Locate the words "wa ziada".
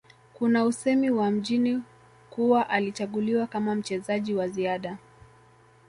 4.33-4.97